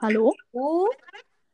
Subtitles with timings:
[0.00, 0.32] Hallo?
[0.52, 0.88] Oh.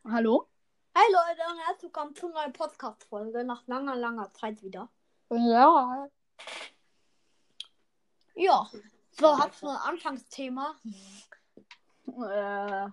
[0.06, 0.46] Hallo?
[0.94, 4.90] Hi Leute und herzlich willkommen zu einer neuen Podcast-Folge nach langer, langer Zeit wieder.
[5.30, 6.06] Ja.
[8.35, 8.71] Ja.
[9.12, 10.75] So, hast du ein Anfangsthema?
[12.07, 12.88] Äh,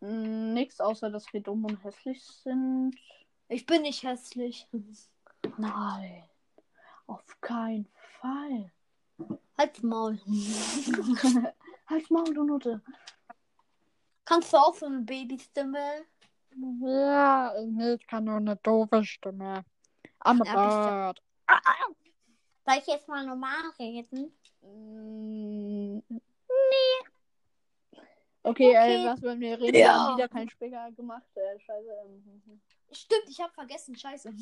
[0.00, 2.96] nix außer, dass wir dumm und hässlich sind.
[3.46, 4.66] Ich bin nicht hässlich.
[5.58, 6.28] Nein.
[7.06, 7.86] Auf keinen
[8.20, 8.72] Fall.
[9.56, 10.18] Halt's Maul.
[11.86, 12.82] Halt Maul, du Nutte.
[14.24, 16.04] Kannst du auch so eine Babystimme?
[16.80, 19.64] Ja, nee, ich kann nur eine doofe Stimme.
[20.24, 21.22] I'm a Ja, bird.
[22.66, 24.32] Soll ich jetzt mal normal reden?
[24.62, 26.18] Mm, Nee.
[28.42, 29.04] Okay, Okay.
[29.04, 29.74] Äh, was wollen wir reden?
[29.76, 29.80] Ja.
[29.80, 31.24] Wir haben wieder keinen Spicker gemacht.
[31.34, 31.90] Äh, scheiße.
[32.92, 33.96] Stimmt, ich habe vergessen.
[33.96, 34.30] Scheiße.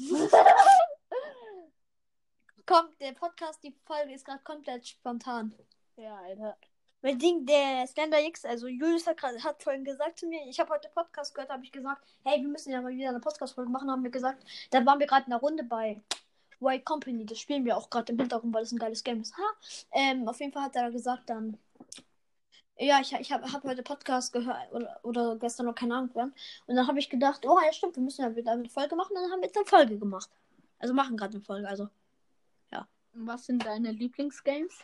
[2.67, 5.55] Kommt, der Podcast, die Folge ist gerade komplett spontan.
[5.97, 6.57] Ja, Alter.
[7.03, 10.71] Weil Ding, der Slender X, also Julius hat, hat vorhin gesagt zu mir, ich habe
[10.71, 13.91] heute Podcast gehört, habe ich gesagt, hey, wir müssen ja mal wieder eine Podcast-Folge machen,
[13.91, 14.45] haben wir gesagt.
[14.71, 16.01] Da waren wir gerade in der Runde bei
[16.61, 19.37] White Company, das spielen wir auch gerade im Hintergrund, weil das ein geiles Game ist.
[19.37, 19.43] Ha!
[19.91, 21.59] Ähm, auf jeden Fall hat er gesagt dann,
[22.79, 26.33] ja, ich, ich habe hab heute Podcast gehört oder, oder gestern noch keine Ahnung wann.
[26.67, 29.17] Und dann habe ich gedacht, oh ja, stimmt, wir müssen ja wieder eine Folge machen.
[29.17, 30.31] Und dann haben wir jetzt eine Folge gemacht.
[30.79, 31.89] Also machen gerade eine Folge, also
[33.15, 34.79] Was sind deine Lieblingsgames?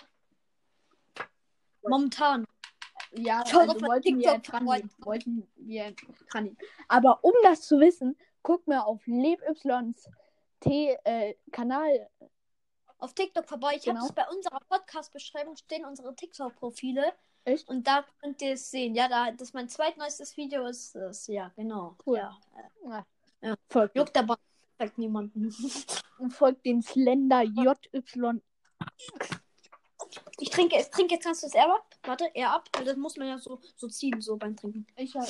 [1.88, 2.44] Momentan.
[3.12, 4.90] Ja, Schau also mal wollten wir nehmen.
[4.98, 5.94] Wollten wir
[6.30, 6.58] dran nehmen.
[6.88, 10.08] Aber um das zu wissen, guck mir auf LebYs
[10.60, 12.08] T äh, Kanal.
[12.98, 13.74] auf TikTok vorbei.
[13.76, 14.00] Ich Genau.
[14.00, 17.12] habe es bei unserer Podcast-Beschreibung stehen unsere TikTok-Profile.
[17.44, 17.68] Echt?
[17.68, 18.94] Und da könnt ihr es sehen.
[18.94, 21.28] Ja, da, das ist mein zweitneuestes Video ist es.
[21.28, 21.96] Ja, genau.
[22.04, 22.18] Cool.
[22.18, 22.36] Ja.
[22.84, 23.06] Ja.
[23.40, 23.54] Ja.
[23.68, 24.34] Folgt, Juckt dabei
[24.78, 25.50] sagt niemanden.
[26.30, 27.72] folgt den Slender JY.
[30.40, 31.94] Ich trinke, ich trinke jetzt kannst du es eher ab.
[32.04, 32.68] Warte, eher ab.
[32.84, 34.86] Das muss man ja so, so ziehen, so beim Trinken.
[34.96, 35.26] Ich hab,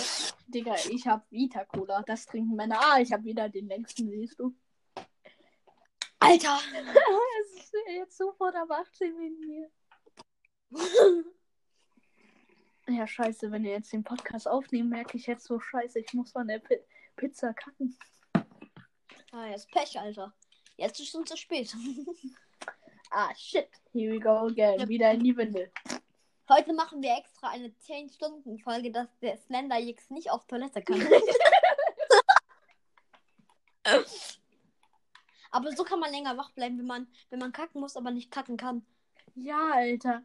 [0.47, 2.03] Digga, ich hab Vita Cola.
[2.03, 2.79] Das trinken Männer.
[2.79, 4.55] Ah, ich hab wieder den längsten, siehst du.
[6.19, 6.59] Alter!
[7.41, 9.71] Es ist jetzt sofort ab 18 mit mir.
[12.91, 16.33] Ja, scheiße, wenn wir jetzt den Podcast aufnehmen, merke ich jetzt so scheiße, ich muss
[16.33, 16.79] von der Pi
[17.17, 17.99] Pizza kacken.
[19.31, 20.33] ah, jetzt Pech, Alter.
[20.79, 21.77] Jetzt ist es schon zu spät.
[23.11, 23.69] Ah, shit.
[23.93, 24.81] Here we go again.
[24.81, 24.89] Ja.
[24.89, 25.71] Wieder in die Windel.
[26.49, 31.07] Heute machen wir extra eine 10-Stunden-Folge, dass der Slender jetzt nicht auf Toilette kann.
[35.51, 38.31] aber so kann man länger wach bleiben, wenn man, wenn man kacken muss, aber nicht
[38.31, 38.85] kacken kann.
[39.35, 40.23] Ja, Alter.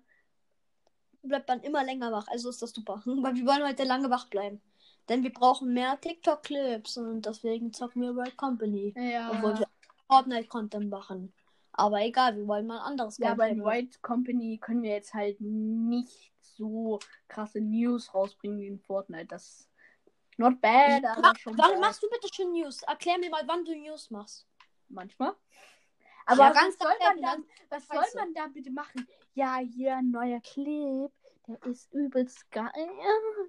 [1.23, 2.27] Bleibt man immer länger wach.
[2.27, 3.01] Also ist das super.
[3.05, 4.61] Weil wir wollen heute lange wach bleiben.
[5.09, 8.93] Denn wir brauchen mehr TikTok-Clips und deswegen zocken wir World Company.
[8.95, 9.31] Ja.
[9.31, 9.67] Obwohl wir
[10.07, 11.33] Fortnite-Content machen.
[11.73, 15.41] Aber egal, wir wollen mal ein anderes ja, Gameplay White Company können wir jetzt halt
[15.41, 19.25] nicht so krasse News rausbringen wie in Fortnite.
[19.25, 19.69] Das
[20.37, 21.79] not bad, aber Mach, schon wann bad.
[21.81, 22.83] machst du bitte schon News?
[22.83, 24.47] Erklär mir mal, wann du News machst.
[24.89, 25.35] manchmal.
[26.25, 29.07] Aber Ja, was soll man dann, was soll man da bitte machen?
[29.33, 31.11] Ja, hier ein neuer Clip.
[31.47, 32.71] Der ist übelst geil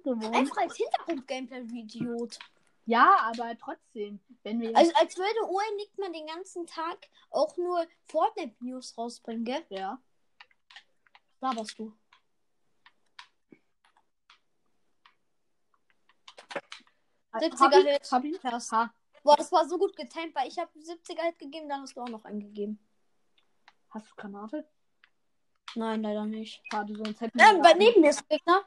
[0.03, 0.35] geworden.
[0.35, 2.39] Einfach als Hintergrund-Gameplay, du Idiot.
[2.85, 7.85] Ja, aber trotzdem, wenn wir Also als würde Owen man den ganzen Tag auch nur
[8.09, 9.65] Fortnite-News rausbringen, gell?
[9.69, 9.99] ja.
[11.41, 11.93] Laberst du.
[17.33, 18.11] Hab 70er ich, Hit.
[18.11, 18.39] hab ich?
[18.39, 18.71] Fast.
[18.71, 18.93] Ha.
[19.23, 22.01] Boah, das war so gut getimt, weil ich habe 70er Hit gegeben, dann hast du
[22.01, 22.79] auch noch eingegeben.
[23.89, 24.67] Hast du Granate?
[25.75, 26.61] Nein, leider nicht.
[26.71, 27.75] Schade, sonst hätten Ähm, bei wir.
[27.77, 28.63] neben mir ist Gegner.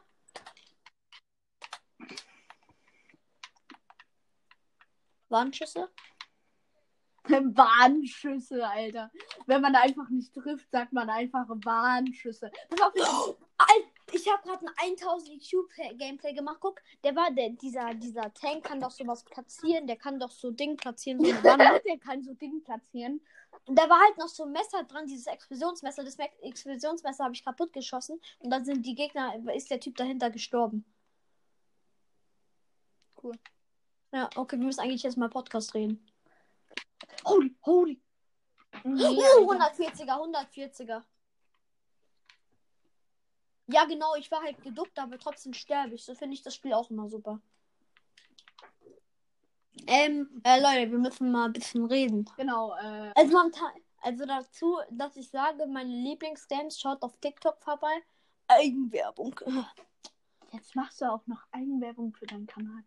[5.29, 5.89] Warnschüsse?
[7.29, 9.11] Warnschüsse, Alter.
[9.47, 12.51] Wenn man einfach nicht trifft, sagt man einfach Warnschüsse.
[12.71, 16.59] Pass auf, Alter, ich habe gerade ein 1000 IQ-Gameplay gemacht.
[16.61, 19.87] Guck, der war, der, dieser, dieser Tank kann doch sowas platzieren.
[19.87, 23.21] Der kann doch so Ding platzieren, so der kann so Dinge platzieren.
[23.67, 26.05] Und da war halt noch so ein Messer dran, dieses Explosionsmesser.
[26.05, 28.21] Das Me- Explosionsmesser habe ich kaputt geschossen.
[28.39, 30.85] Und dann sind die Gegner, ist der Typ dahinter gestorben.
[33.23, 33.35] Cool.
[34.13, 36.05] Ja, okay, wir müssen eigentlich jetzt mal Podcast reden.
[37.25, 38.01] Holy, holy.
[38.85, 39.75] Nee, Uh, Alter.
[39.75, 41.03] 140er, 140er.
[43.67, 46.05] Ja, genau, ich war halt geduckt, aber trotzdem sterbe ich.
[46.05, 47.41] So finde ich das Spiel auch immer super.
[49.87, 52.29] Ähm, äh, Leute, wir müssen mal ein bisschen reden.
[52.37, 53.13] Genau, äh.
[53.15, 53.71] Also, momentan,
[54.01, 58.03] also dazu, dass ich sage, meine Lieblingsgames, schaut auf TikTok vorbei.
[58.49, 59.39] Eigenwerbung.
[60.53, 62.83] Jetzt machst du auch noch Eigenwerbung für deinen Kanal.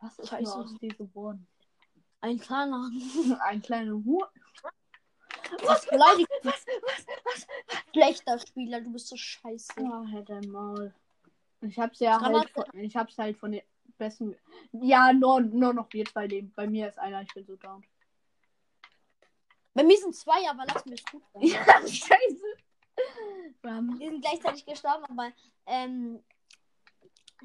[0.00, 0.54] Was ist Scheiße.
[0.54, 1.46] aus dir geworden?
[2.20, 2.90] Ein kleiner.
[3.44, 4.22] Ein kleiner Hu.
[5.64, 6.52] Was beleidigt dich?
[6.52, 7.46] Was, was, was?
[7.92, 9.72] Schlechter Spieler, du bist so scheiße.
[9.78, 10.94] Oh, halt dein Maul.
[11.62, 13.62] Ich hab's ja halt von, ich hab's halt von den
[13.96, 14.36] besten.
[14.72, 16.52] Ja, nur, nur noch wir zwei leben.
[16.54, 17.84] Bei mir ist einer, ich bin so down.
[19.74, 21.42] Bei mir sind zwei, aber lass mir es gut sein.
[21.42, 22.44] Ja, scheiße.
[23.62, 25.32] Wir sind gleichzeitig gestorben, aber
[25.66, 26.22] ähm,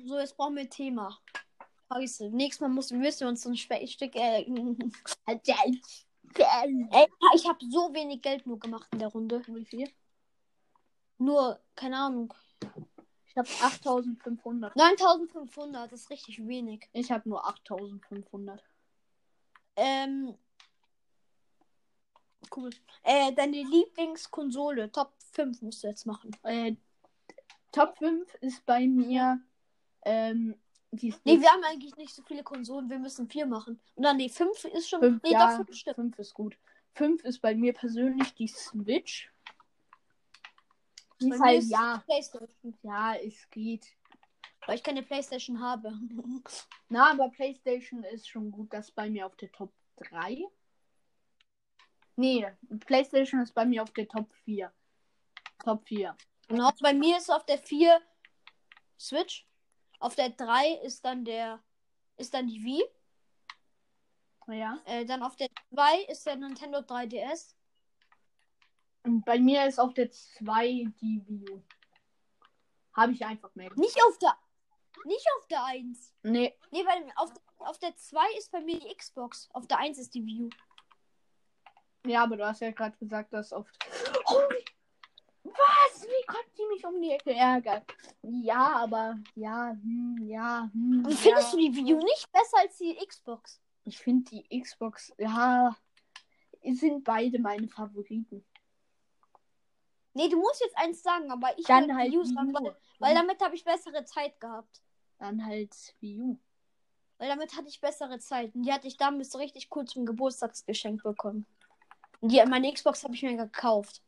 [0.03, 1.19] so, jetzt brauchen wir ein Thema.
[1.93, 2.29] Scheiße.
[2.29, 4.15] Nächstes Mal müssen, müssen wir uns so ein Stück.
[4.15, 4.45] Äh,
[5.25, 9.41] Ey, ich habe so wenig Geld nur gemacht in der Runde.
[9.47, 9.89] Wie viel?
[11.17, 12.33] Nur, keine Ahnung.
[13.27, 14.75] Ich habe 8500.
[14.75, 16.89] 9500, das ist richtig wenig.
[16.93, 18.63] Ich habe nur 8500.
[19.75, 20.35] Ähm.
[22.55, 22.69] Cool.
[23.03, 26.35] Äh, deine Lieblingskonsole, Top 5 musst du jetzt machen.
[26.43, 26.75] Äh,
[27.71, 29.41] Top 5 ist bei mir.
[30.05, 30.55] Ähm,
[30.95, 33.79] die Nee, wir haben eigentlich nicht so viele Konsolen, wir müssen vier machen.
[33.95, 34.99] Und dann, nee, 5 ist schon.
[34.99, 35.95] Fünf, nee, ja, doch, 5 stimmt.
[35.95, 36.57] 5 ist gut.
[36.93, 39.31] 5 ist bei mir persönlich die Switch.
[41.19, 43.87] Die halt, ist ja, PlayStation, ja, es geht.
[44.67, 45.97] weil ich keine PlayStation habe.
[46.89, 48.71] Na, aber PlayStation ist schon gut.
[48.73, 50.43] Das ist bei mir auf der Top 3.
[52.15, 52.47] Nee,
[52.85, 54.71] PlayStation ist bei mir auf der Top 4.
[55.63, 56.15] Top 4.
[56.47, 57.99] Genau, bei mir ist auf der 4
[58.99, 59.47] Switch.
[60.03, 61.63] Auf der 3 ist dann der
[62.17, 62.83] ist dann die Wii.
[64.47, 64.77] Ja.
[64.83, 67.55] Äh, dann auf der 2 ist der Nintendo 3DS.
[69.03, 71.63] Und bei mir ist auf der 2 die Wii U.
[72.91, 73.71] Habe ich einfach mehr.
[73.75, 74.37] Nicht auf der
[75.05, 76.13] nicht auf der 1.
[76.23, 79.49] Nee, Nee, bei, auf, auf der 2 ist bei mir die Xbox.
[79.53, 80.49] Auf der 1 ist die Wii U.
[82.05, 83.73] ja, aber du hast ja gerade gesagt, dass oft.
[84.25, 84.65] Holy.
[85.53, 86.03] Was?
[86.03, 87.81] Wie konnte die mich um die Ecke ärgern?
[88.23, 91.17] Ja, aber ja, hm, ja, hm, Und ja.
[91.17, 93.61] findest du die Wii U nicht besser als die Xbox?
[93.85, 95.75] Ich finde die Xbox, ja,
[96.63, 98.45] sind beide meine Favoriten.
[100.13, 103.15] Nee, du musst jetzt eins sagen, aber ich Dann halt Wii U sagen, weil, weil
[103.15, 104.81] damit habe ich bessere Zeit gehabt.
[105.19, 106.39] Dann halt Wii U.
[107.17, 108.53] Weil damit hatte ich bessere Zeit.
[108.53, 111.45] Und die hatte ich damals so richtig cool zum Geburtstagsgeschenk bekommen.
[112.21, 114.01] Und die, meine Xbox habe ich mir gekauft.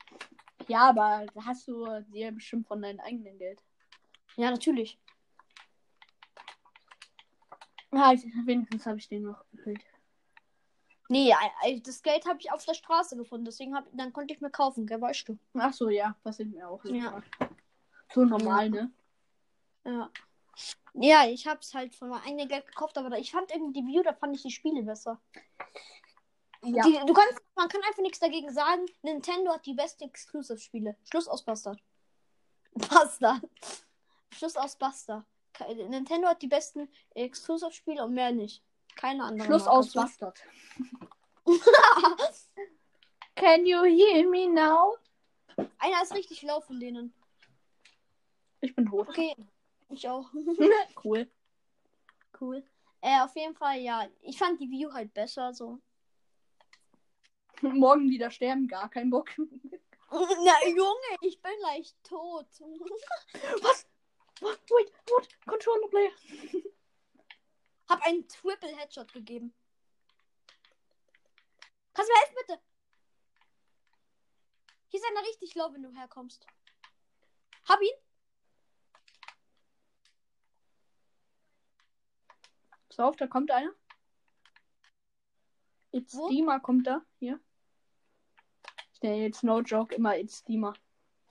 [0.67, 3.59] Ja, aber hast du dir bestimmt von deinem eigenen Geld.
[4.35, 4.99] Ja, natürlich.
[7.91, 9.83] Ja, ich, wenigstens habe ich den noch gefüllt.
[11.07, 11.33] Nee,
[11.83, 13.45] das Geld habe ich auf der Straße gefunden.
[13.45, 15.37] Deswegen hab, dann konnte ich mir kaufen, gell, weißt du.
[15.53, 16.83] Ach so, ja, passiert mir auch.
[16.85, 17.21] Ja.
[18.11, 18.91] So normal, ne?
[19.85, 20.09] Ja.
[20.93, 23.87] Ja, ich habe es halt von meinem eigenen Geld gekauft, aber ich fand irgendwie die
[23.87, 25.21] View, da fand ich die Spiele besser.
[26.65, 26.83] Ja.
[26.83, 28.85] Die, du kannst, man kann einfach nichts dagegen sagen.
[29.03, 30.97] Nintendo hat die besten Exclusive-Spiele.
[31.09, 31.79] Schluss aus Bastard.
[32.73, 33.41] Bastard.
[34.31, 35.25] Schluss aus Bastard.
[35.89, 38.63] Nintendo hat die besten Exclusive-Spiele und mehr nicht.
[38.95, 39.47] Keine andere.
[39.47, 40.39] Schluss aus Bastard.
[43.35, 44.95] Can you hear me now?
[45.77, 47.13] Einer ist richtig low von denen.
[48.61, 49.09] Ich bin tot.
[49.09, 49.35] Okay,
[49.89, 50.29] ich auch.
[51.03, 51.29] cool.
[52.39, 52.63] cool.
[53.01, 54.07] Äh, auf jeden Fall, ja.
[54.21, 55.79] Ich fand die View halt besser, so.
[57.73, 59.29] Morgen wieder sterben, gar kein Bock.
[59.37, 62.47] Na, Junge, ich bin gleich tot.
[63.61, 63.87] Was?
[64.39, 64.59] What?
[64.69, 65.27] Wait, what?
[65.45, 66.11] Controller Player.
[67.89, 69.53] Hab einen Triple Headshot gegeben.
[71.93, 72.61] Kannst du mir helfen, bitte?
[74.87, 76.45] Hier ist einer richtig low, wenn du herkommst.
[77.67, 77.93] Hab ihn.
[82.89, 83.73] Pass auf, da kommt einer.
[85.91, 86.29] It's Wo?
[86.29, 87.05] Dima kommt da.
[87.19, 87.39] Hier.
[89.01, 90.73] Der jetzt no joke immer It's Dima.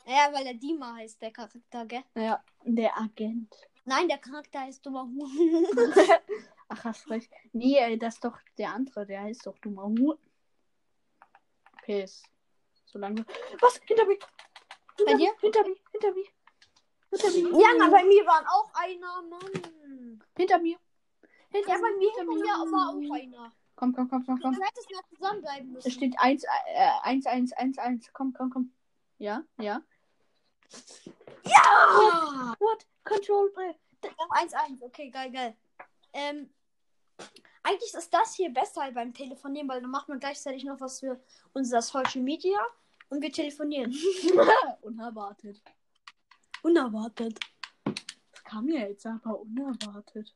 [0.07, 2.05] Ja, weil der Dima heißt, der Charakter, gell?
[2.15, 3.55] Ja, der Agent.
[3.87, 5.67] Nein, der Charakter heißt dummer Huhn.
[6.69, 7.31] Ach, hast recht.
[7.53, 9.07] Nee, ey, das ist doch der andere.
[9.07, 10.15] Der heißt doch dummer Hu.
[11.79, 12.25] Okay, ist
[12.87, 13.25] so lange.
[13.61, 13.81] Was?
[13.87, 14.19] Hinter mir!
[14.97, 15.33] Hinter Bei dir?
[15.41, 16.25] Hinter mir, hinter mir.
[17.11, 17.61] Hinter mir.
[17.61, 20.23] ja, na, bei mir waren auch einer, Mann.
[20.37, 20.79] Hinter mir.
[21.51, 23.53] Hinter Ja, bei mir hinter mir war auch einer.
[23.93, 24.63] Komm, komm, komm, komm, Du komm.
[24.63, 25.89] hättest mehr zusammenbleiben müssen.
[25.89, 26.49] Es steht 1, äh,
[27.03, 28.13] 1, 1, 1, 1.
[28.15, 28.73] Komm, komm, komm.
[29.19, 29.83] Ja, ja.
[31.45, 32.55] Ja!
[32.59, 32.87] What?
[33.05, 33.75] Control Play.
[34.03, 35.57] 1-1, okay, geil, geil.
[36.15, 36.49] Ähm,
[37.63, 41.21] eigentlich ist das hier besser beim Telefonieren, weil dann macht man gleichzeitig noch was für
[41.53, 42.59] unser Social Media
[43.11, 43.95] und wir telefonieren.
[44.83, 45.61] Unerwartet.
[46.63, 47.39] Unerwartet.
[47.85, 50.35] Das kam ja jetzt aber unerwartet.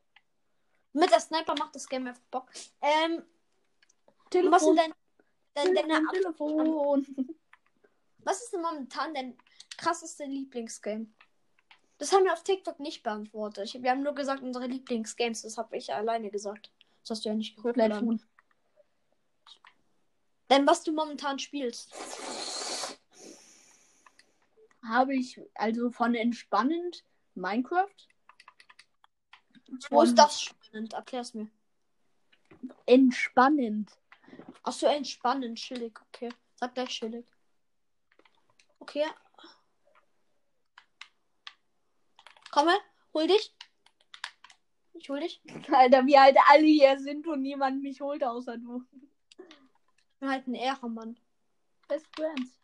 [0.92, 2.50] Mit der Sniper macht das Game einfach Bock.
[2.80, 3.22] Ähm,
[4.30, 4.52] Telefon.
[4.52, 4.76] was, sind
[5.56, 7.06] denn, denn, deine, Telefon,
[8.24, 9.36] was ist denn momentan dein
[9.76, 11.06] krasseste Lieblingsgame?
[11.98, 13.74] Das haben wir auf TikTok nicht beantwortet.
[13.82, 15.42] Wir haben nur gesagt, unsere Lieblingsgames.
[15.42, 16.70] Das habe ich alleine gesagt.
[17.02, 17.76] Das hast du ja nicht gehört.
[17.76, 18.22] Telefon.
[20.48, 21.92] Denn was du momentan spielst.
[24.82, 27.04] Habe ich also von entspannend
[27.34, 27.88] Minecraft.
[29.90, 30.46] Wo ist das?
[30.46, 30.92] entspannend?
[30.92, 31.48] Erklär's mir.
[32.86, 33.92] Entspannend.
[34.62, 36.30] Ach so, entspannend, chillig, okay.
[36.56, 37.26] Sag gleich chillig.
[38.80, 39.06] Okay.
[42.50, 42.78] Komme,
[43.14, 43.54] hol dich.
[44.94, 45.40] Ich hol dich.
[45.72, 48.84] Alter, wie halt alle hier sind und niemand mich holt außer du.
[49.38, 51.18] Ich bin halt ein Ehrenmann.
[51.86, 52.58] Best Friends.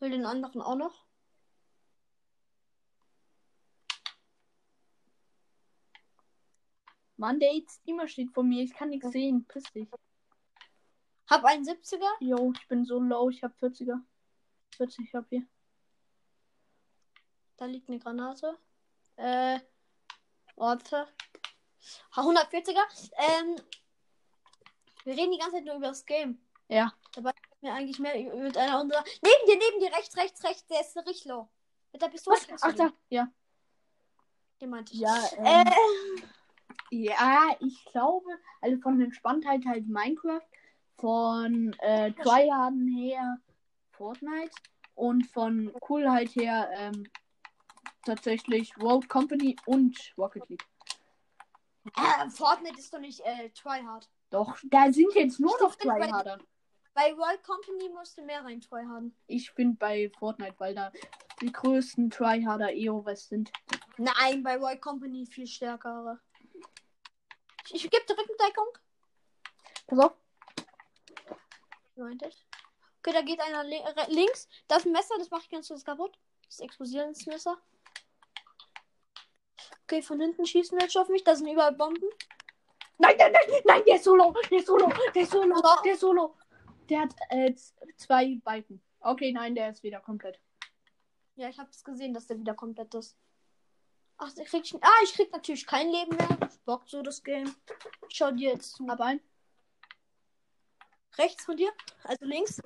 [0.00, 1.06] Will den anderen auch noch?
[7.22, 8.64] Mann, der Steamer steht vor mir.
[8.64, 9.46] Ich kann nichts sehen.
[9.46, 9.88] Piss dich.
[11.30, 12.10] Hab einen 70er.
[12.18, 13.30] Yo, ich bin so low.
[13.30, 14.00] Ich hab 40er.
[14.76, 15.46] 40 hab hier.
[17.58, 18.58] Da liegt eine Granate.
[19.14, 19.60] Äh,
[20.56, 21.06] warte.
[22.16, 22.82] Ha, 140er.
[23.14, 23.54] Ähm,
[25.04, 26.44] wir reden die ganze Zeit nur über das Game.
[26.66, 26.92] Ja.
[27.14, 29.04] Dabei mir eigentlich mehr mit einer unserer.
[29.22, 31.48] Neben dir, neben dir, rechts, rechts, rechts, der ist richtig low.
[31.92, 32.36] Mit der Pistole.
[32.60, 32.92] Ach, da.
[33.10, 33.28] Ja.
[34.60, 34.98] Den meinte ich.
[34.98, 36.28] Ja, Äh, ähm,
[36.92, 38.28] ja, ich glaube,
[38.60, 40.42] also von Entspanntheit halt Minecraft,
[40.98, 43.38] von äh, Tryharden her
[43.92, 44.52] Fortnite
[44.94, 47.06] und von Coolheit her ähm,
[48.04, 50.64] tatsächlich Rogue Company und Rocket League.
[51.96, 54.08] äh, Fortnite ist doch nicht äh, Tryhard.
[54.30, 56.38] Doch, da sind jetzt nur noch bei- Tryharder.
[56.94, 59.16] Bei Royal Company musste mehr rein Tryharden.
[59.26, 60.92] Ich bin bei Fortnite, weil da
[61.40, 63.50] die größten Tryharder EOWs sind.
[63.96, 66.20] Nein, bei Royal Company viel stärkere.
[67.72, 68.68] Ich, gebe direkt eine Deckung.
[69.86, 70.12] Pass auf.
[71.96, 72.46] Meinte ich.
[72.98, 74.48] Okay, da geht einer li links.
[74.68, 76.18] Da ist ein Messer, das mache ich ganz kurz kaputt.
[76.46, 77.56] Das Explosierensmesser.
[79.84, 81.24] Okay, von hinten schießen welche auf mich.
[81.24, 82.08] Da sind überall Bomben.
[82.98, 86.00] Nein, nein, nein, nein, der ist solo, der ist solo, der ist solo, der ist
[86.00, 86.36] solo.
[86.88, 87.54] Der hat äh,
[87.96, 88.82] zwei Balken.
[89.00, 90.38] Okay, nein, der ist wieder komplett.
[91.34, 93.16] Ja, ich habe es gesehen, dass der wieder komplett ist.
[94.24, 94.74] Ach, ich.
[94.80, 96.38] Ah, ich krieg natürlich kein Leben mehr.
[96.64, 97.52] Bockt so das Game.
[98.08, 98.80] Ich schau dir jetzt.
[98.86, 99.20] Aber ein.
[101.18, 101.70] Rechts von dir?
[102.04, 102.62] Also links?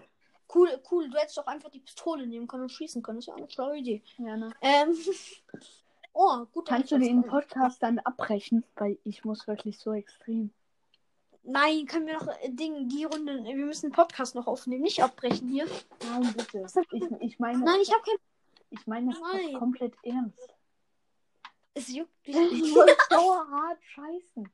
[0.55, 1.09] Cool, cool.
[1.09, 3.19] Du hättest doch einfach die Pistole nehmen können und schießen können.
[3.19, 4.03] Das ist ja eine schlaue Idee.
[4.19, 4.53] Ja, ne.
[4.61, 4.97] Ähm.
[6.19, 6.67] Oh, gut.
[6.67, 8.65] Kannst du ich den Podcast dann abbrechen?
[8.77, 10.51] Weil ich muss wirklich so extrem.
[11.43, 13.45] Nein, können wir noch äh, Ding, die Runde.
[13.45, 15.67] Wir müssen den Podcast noch aufnehmen, nicht abbrechen hier.
[16.09, 16.65] Nein, bitte.
[16.91, 18.17] Ich, ich meine, Nein, ich habe kein.
[18.71, 19.59] ich meine das Nein.
[19.59, 20.56] komplett ernst.
[21.77, 22.73] Es juckt Ich mich.
[22.75, 24.51] muss dauerhart scheißen.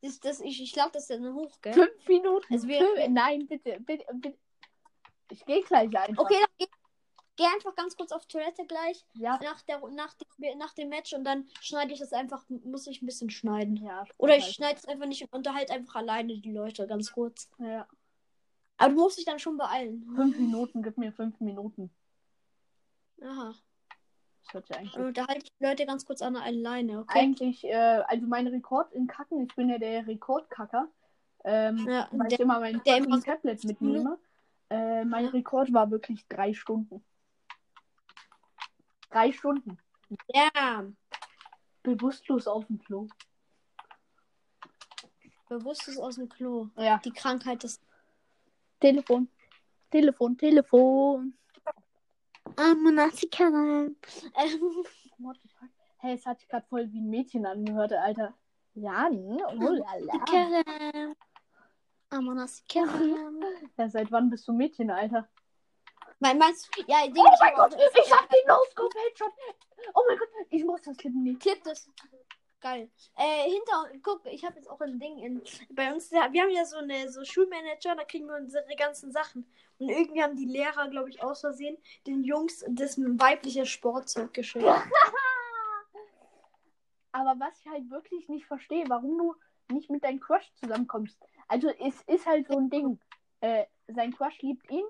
[0.00, 1.72] Das, das, ich ich glaube, das ist eine Hoch, gell?
[1.72, 2.46] Fünf Minuten.
[2.52, 4.38] Also wir- Fünf, nein, bitte, bitte, bitte.
[5.30, 6.22] Ich gehe gleich einfach.
[6.24, 6.66] Okay, dann geh,
[7.36, 9.38] geh einfach ganz kurz auf Toilette gleich Ja.
[9.42, 13.02] nach, der, nach, dem, nach dem Match und dann schneide ich das einfach, muss ich
[13.02, 13.76] ein bisschen schneiden.
[13.76, 14.04] Ja.
[14.18, 14.54] Oder ich halt.
[14.54, 17.50] schneide es einfach nicht und unterhalte einfach alleine die Leute ganz kurz.
[17.58, 17.88] Ja.
[18.76, 20.08] Aber du musst dich dann schon beeilen.
[20.14, 21.90] Fünf Minuten, gib mir fünf Minuten.
[23.20, 23.54] Aha.
[24.48, 24.92] Das hört sich eigentlich.
[24.94, 27.18] Dann unterhalte ich die Leute ganz kurz an alleine, okay?
[27.20, 27.74] Eigentlich, äh,
[28.06, 30.88] also mein Rekord in Kacken, ich bin ja der Rekordkacker.
[31.44, 34.18] Ähm, Ja, weil der- ich immer mein der immer- Tablet mitnehme.
[34.70, 35.30] Äh, mein Ja.
[35.32, 37.04] Rekord war wirklich drei Stunden.
[39.10, 39.78] Drei Stunden.
[40.34, 40.84] Ja,
[41.82, 43.06] Bewusstlos auf dem Klo.
[45.48, 46.68] bewusstes aus dem Klo.
[46.76, 46.98] Ja.
[47.04, 47.80] Die Krankheit des.
[48.80, 49.28] Telefon.
[49.90, 51.34] Telefon, Telefon.
[52.56, 52.84] Ähm,
[55.18, 55.68] What the fuck?
[55.98, 58.34] Hey, es hat sich gerade voll wie ein Mädchen angehört, Alter.
[58.74, 61.14] Jan, oh lala.
[62.10, 63.42] Ammonasikaram.
[63.76, 65.28] Ja, seit wann bist du Mädchen, Alter?
[66.20, 66.82] Mein, meinst du?
[66.86, 69.32] Ja, Ding, Oh ich mein Gott, ich hab den No-Scope-Headshot.
[69.94, 71.38] Oh mein Gott, ich muss das Klippen.
[71.38, 71.88] Clip das.
[72.60, 72.90] Geil.
[73.16, 75.42] Äh, hinter, guck, ich habe jetzt auch ein Ding in.
[75.70, 79.46] Bei uns, wir haben ja so eine so Schulmanager, da kriegen wir unsere ganzen Sachen.
[79.78, 84.64] Und irgendwie haben die Lehrer, glaube ich, aus Versehen den Jungs das weibliche Sportzeug geschickt.
[87.12, 89.34] Aber was ich halt wirklich nicht verstehe, warum du
[89.72, 91.18] nicht mit deinem Crush zusammenkommst.
[91.46, 92.98] Also es ist halt so ein Ding.
[93.40, 94.84] Äh, sein Crush liebt ihn.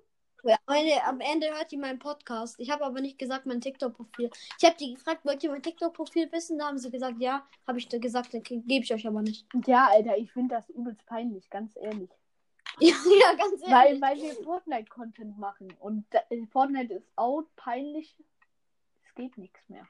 [0.45, 2.57] Ja, meine, am Ende hört die meinen Podcast.
[2.59, 4.30] Ich habe aber nicht gesagt mein TikTok-Profil.
[4.59, 6.59] Ich habe die gefragt, wollt ihr mein TikTok-Profil wissen?
[6.59, 7.45] Da haben sie gesagt, ja.
[7.66, 9.52] Habe ich da gesagt, dann gebe ich euch aber nicht.
[9.52, 12.11] Und ja, Alter, ich finde das übelst peinlich, ganz ehrlich.
[12.80, 13.70] Ja, ja ganz ehrlich.
[13.70, 15.73] Weil, weil wir Fortnite-Content machen.
[15.80, 18.16] Und äh, Fortnite ist out, peinlich.
[19.06, 19.87] Es geht nichts mehr.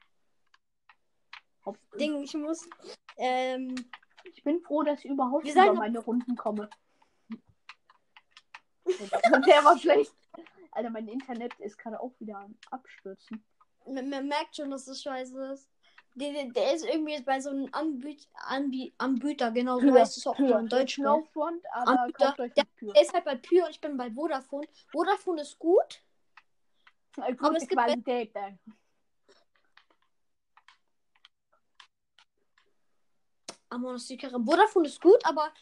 [1.64, 2.68] Ob- Ding, ich muss.
[3.16, 3.74] Ähm,
[4.32, 6.68] Ich bin froh, dass ich überhaupt Wir über sagen- meine Runden komme.
[8.86, 10.14] Der war schlecht.
[10.72, 13.44] Alter, mein Internet ist gerade auch wieder am Abstürzen.
[13.86, 15.68] man, man merkt schon, dass das scheiße ist.
[16.18, 20.34] Der, der, ist irgendwie bei so einem Anbiet, Anbie, Anbieter, genau so heißt es auch
[20.34, 20.58] Pür.
[20.58, 20.98] in Deutsch.
[20.98, 21.04] Ne?
[21.04, 22.66] Snowfront, aber Anbieter, der-.
[22.82, 24.66] Der ist halt bei Pür und ich bin bei Vodafone.
[24.90, 26.02] Vodafone ist gut.
[27.18, 28.34] Äh, aber es gibt Qualität.
[28.34, 28.58] ey.
[33.70, 34.42] Amon ist die Karre.
[34.42, 35.52] Vodafone ist gut, aber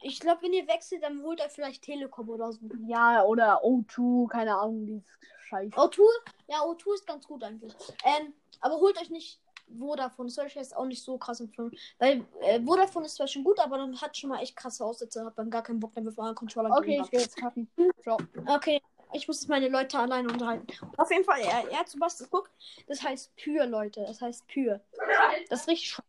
[0.00, 2.60] ich glaube, wenn ihr wechselt, dann holt er vielleicht Telekom oder so.
[2.86, 5.76] Ja, oder O2, keine Ahnung, die ist scheiße.
[5.76, 6.00] O2?
[6.48, 7.74] Ja, O2 ist ganz gut eigentlich.
[8.04, 9.41] Ähm, aber holt euch nicht
[9.78, 10.28] Vodafone.
[10.28, 11.70] Ich jetzt auch nicht so krass empfehlen.
[11.98, 15.24] Weil äh, Vodafone ist zwar schon gut, aber dann hat schon mal echt krasse Aussätze.
[15.24, 16.76] Hat dann gar keinen Bock mehr mit einem Controller.
[16.76, 17.70] Okay, ich gehe jetzt kacken.
[18.02, 18.18] Ciao.
[18.46, 18.80] Okay,
[19.12, 20.66] ich muss jetzt meine Leute alleine unterhalten.
[20.96, 22.50] Auf jeden Fall, er, er hat Sebastian, guck,
[22.86, 24.04] das heißt Pür, Leute.
[24.06, 24.80] Das heißt Pür.
[25.48, 26.02] Das ist richtig sch-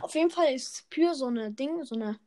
[0.00, 2.18] Auf jeden Fall ist Pür so eine Ding, so eine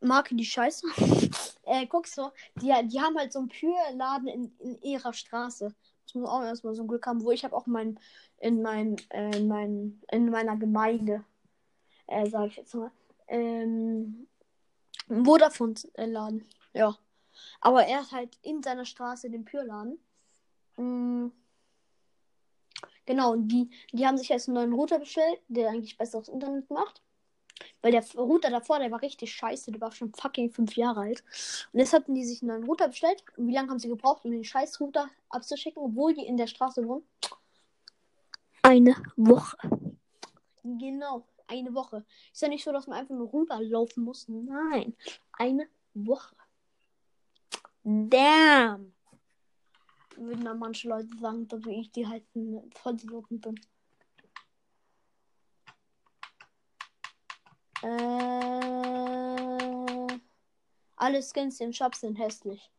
[0.00, 0.86] Marke, die scheiße.
[1.64, 5.74] äh, guck so, die, die haben halt so einen Pür-Laden in, in ihrer Straße.
[6.06, 7.98] Das muss auch erstmal so ein Glück haben, wo ich habe auch mein,
[8.38, 11.24] in mein, äh, in mein, in meiner Gemeinde,
[12.06, 12.92] äh, sag ich jetzt mal,
[13.28, 14.28] ähm,
[15.08, 16.44] Vodafone-Laden.
[16.74, 16.96] Ja.
[17.60, 19.98] Aber er hat halt in seiner Straße den Pürladen.
[20.76, 21.28] Mm.
[23.04, 26.70] Genau, und die, die haben sich jetzt einen neuen Router bestellt, der eigentlich besseres Internet
[26.70, 27.02] macht.
[27.82, 31.24] Weil der Router davor, der war richtig scheiße, der war schon fucking fünf Jahre alt.
[31.72, 33.24] Und jetzt hatten die sich einen neuen Router bestellt.
[33.36, 36.46] Und wie lange haben sie gebraucht, um den scheiß Router abzuschicken, obwohl die in der
[36.46, 37.04] Straße wohnen?
[38.62, 39.56] Eine Woche.
[40.64, 42.04] Genau, eine Woche.
[42.32, 44.26] Ist ja nicht so, dass man einfach nur rüberlaufen muss.
[44.28, 44.96] Nein,
[45.32, 46.34] eine Woche.
[47.84, 48.92] Damn.
[50.16, 53.60] Würden dann manche Leute sagen, dass ich die halt ein Vollidioten bin.
[57.82, 57.86] Äh,
[60.96, 62.70] alle Skins im Shop sind hässlich.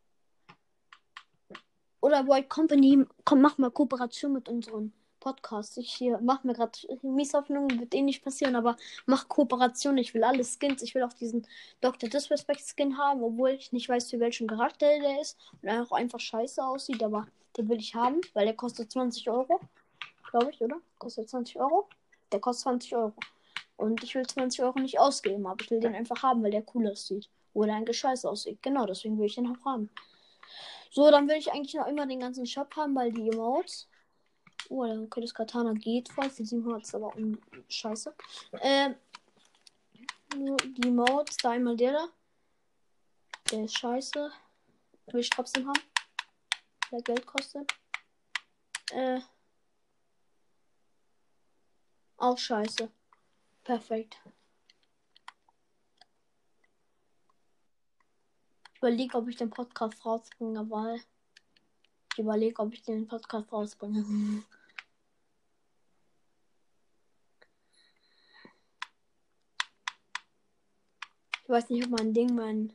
[2.01, 5.77] Oder White Company, komm, mach mal Kooperation mit unseren Podcasts.
[5.77, 9.98] Ich hier mach mir gerade Mieshoffnung, wird eh nicht passieren, aber mach Kooperation.
[9.98, 10.82] Ich will alle Skins.
[10.84, 11.46] Ich will auch diesen
[11.82, 12.10] Dr.
[12.10, 15.38] Disrespect Skin haben, obwohl ich nicht weiß, für welchen Charakter der ist.
[15.62, 17.27] Und er auch einfach scheiße aussieht, aber
[17.58, 19.60] den will ich haben, weil der kostet 20 Euro.
[20.32, 20.77] Glaube ich, oder?
[20.98, 21.89] Kostet 20 Euro?
[22.32, 23.13] Der kostet 20 Euro.
[23.77, 26.63] Und ich will 20 Euro nicht ausgeben, aber ich will den einfach haben, weil der
[26.74, 27.29] cool aussieht.
[27.53, 28.61] Oder ein Gescheiß aussieht.
[28.61, 29.90] Genau, deswegen will ich den auch haben.
[30.90, 33.87] So, dann will ich eigentlich noch immer den ganzen Shop haben, weil die Emotes.
[34.70, 36.29] Oh, der okay, das Katana geht voll.
[36.29, 38.13] Die 700 ist aber um scheiße.
[38.61, 38.96] Ähm,
[40.33, 42.07] die Emotes, da einmal der da.
[43.51, 44.31] Der ist scheiße.
[45.07, 45.81] Will ich trotzdem haben.
[46.92, 47.72] Der Geld kostet.
[48.92, 49.22] Äh.
[52.18, 52.90] Auch scheiße.
[53.68, 54.18] Perfekt.
[58.72, 61.01] Ich überlege, ob ich den Podcast rausbringe, weil
[62.14, 64.06] ich überlege, ob ich den Podcast rausbringe.
[71.44, 72.72] Ich weiß nicht, ob mein Ding mein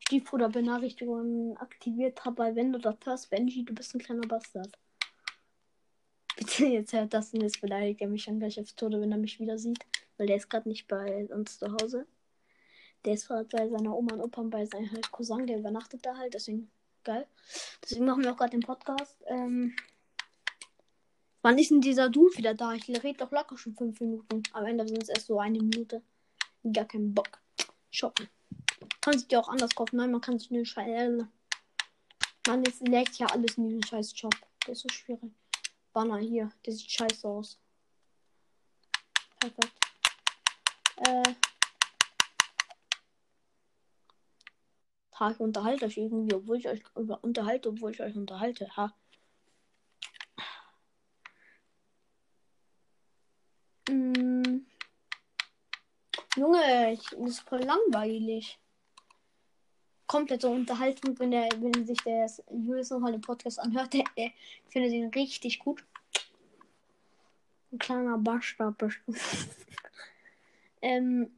[0.00, 4.78] Stiefbruder Benachrichtigungen aktiviert hat, weil wenn du das hörst, Benji, du bist ein kleiner Bastard.
[6.70, 9.38] Jetzt hört das und jetzt beleidigt er mich dann gleich aufs Tode, wenn er mich
[9.38, 9.78] wieder sieht.
[10.16, 12.06] Weil der ist gerade nicht bei uns zu Hause.
[13.04, 16.04] Der ist gerade bei seiner Oma und Opa und bei seinem halt Cousin, der übernachtet
[16.04, 16.68] da halt, deswegen
[17.04, 17.26] geil.
[17.82, 19.16] Deswegen machen wir auch gerade den Podcast.
[19.26, 19.76] Ähm,
[21.42, 22.74] wann ist denn dieser Dude wieder da?
[22.74, 24.42] Ich rede doch locker schon fünf Minuten.
[24.52, 26.02] Am Ende sind es erst so eine Minute.
[26.72, 27.40] Gar keinen Bock.
[27.90, 28.28] Shoppen.
[29.00, 29.96] Kann sich ja auch anders kaufen.
[29.96, 31.24] Nein, man kann sich nur Scheiß.
[32.48, 34.34] Mann, jetzt legt ja alles in diesen scheiß Job.
[34.66, 35.32] Der ist so schwierig.
[35.98, 36.52] Banner hier.
[36.64, 37.58] Der sieht scheiße aus.
[39.40, 39.72] Perfekt.
[40.98, 41.34] Äh.
[45.18, 48.68] Ha, ich unterhalte euch irgendwie, obwohl ich euch über unterhalte, obwohl ich euch unterhalte.
[48.76, 48.94] Ha.
[53.88, 54.66] Mm.
[56.36, 58.60] Junge, ich, das ist voll langweilig.
[60.08, 64.32] Komplett so Unterhaltung, wenn der, wenn sich der Julius nochmal den Podcast anhört, der, der
[64.68, 65.84] findet ihn richtig gut.
[67.70, 69.18] Ein kleiner Bastard bestimmt.
[70.82, 71.30] ähm,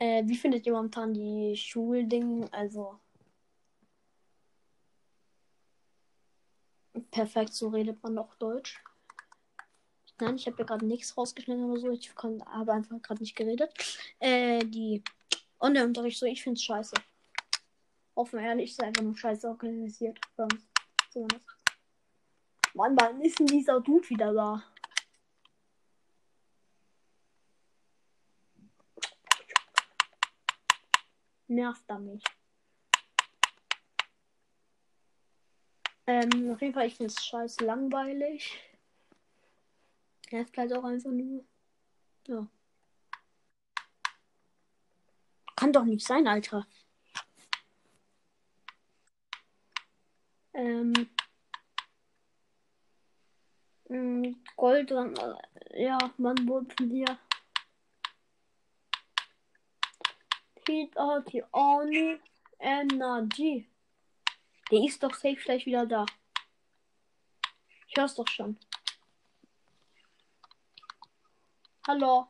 [0.00, 2.48] Äh, wie findet ihr momentan die Schulding?
[2.52, 3.00] Also.
[7.10, 8.82] Perfekt, so redet man doch Deutsch.
[10.20, 11.90] Nein, ich habe ja gerade nichts rausgeschnitten oder so.
[11.90, 13.72] Ich habe einfach gerade nicht geredet.
[14.18, 15.02] Äh, die
[15.60, 16.94] Online-Unterricht, so, ich finde es scheiße.
[18.14, 20.18] Offen ehrlich, ist einfach nur scheiße organisiert.
[20.36, 20.66] Uns.
[21.10, 21.46] Zumindest.
[22.74, 24.62] Mann, wann ist denn dieser Dude wieder da?
[31.48, 32.22] nervt er mich.
[36.06, 38.58] Ähm, auf jeden Fall, ich finde es scheiß langweilig.
[40.30, 41.44] Nervt halt auch einfach nur.
[42.26, 42.46] Ja.
[45.56, 46.66] Kann doch nicht sein, Alter.
[50.52, 51.08] Ähm.
[54.56, 55.16] Gold dran.
[55.16, 57.18] äh, Ja, man wurde von hier.
[60.66, 62.20] Heat out die Oni
[62.58, 63.66] Energy.
[64.70, 66.04] Der ist doch safe gleich wieder da.
[67.86, 68.58] Ich hör's doch schon.
[71.88, 72.26] Hallo.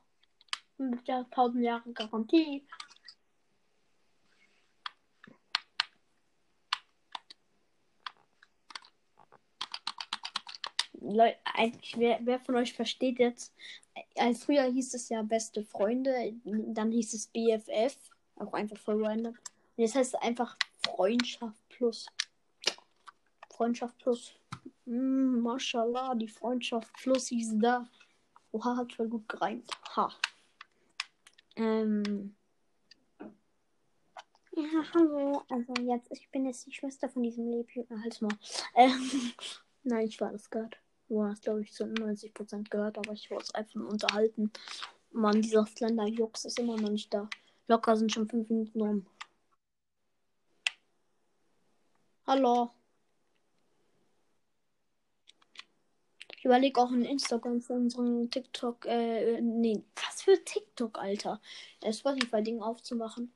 [0.76, 2.64] Mit der 1000 Jahre Garantie.
[11.00, 13.52] Leute, eigentlich, wer, wer von euch versteht jetzt,
[14.14, 17.98] als früher hieß es ja beste Freunde, dann hieß es BFF,
[18.36, 19.34] auch einfach voll random.
[19.34, 22.06] Und jetzt heißt es einfach Freundschaft plus.
[23.50, 24.36] Freundschaft plus.
[24.84, 27.88] Mm, Mashallah, die Freundschaft plus ist da.
[28.52, 29.70] Oha, hat voll gut gereimt.
[29.94, 30.10] Ha.
[31.56, 32.34] Ähm.
[34.52, 35.42] Ja, hallo.
[35.50, 38.02] Also jetzt, ich bin jetzt die Schwester von diesem Lebjünger.
[38.02, 38.36] Halt's mal.
[38.74, 39.32] Ähm,
[39.82, 40.76] nein, ich war das gerade.
[41.08, 44.52] Du hast, glaube ich, zu 90% gehört, aber ich wollte es einfach nur unterhalten.
[45.10, 47.28] Mann, dieser Slender Jux ist immer noch nicht da.
[47.66, 49.06] Locker sind schon 5 Minuten rum.
[52.26, 52.70] Hallo.
[56.38, 61.40] Ich überlege auch ein Instagram für unseren TikTok, äh, nee, was für TikTok, Alter?
[61.82, 63.32] Äh, Spotify-Ding aufzumachen.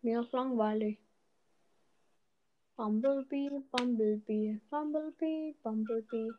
[0.00, 0.98] Mir ist langweilig.
[2.76, 6.30] Bumblebee, Bumblebee, Bumblebee, Bumblebee.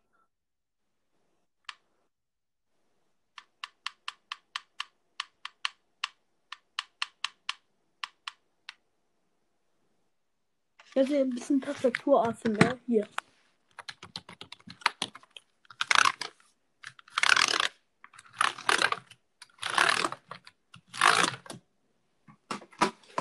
[10.95, 12.79] Das ist ein bisschen Tastaturaffe, ne?
[12.85, 13.07] Hier.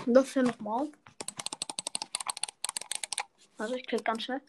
[0.05, 0.93] Und das hier nochmal.
[3.57, 4.43] Also ich klick ganz schnell.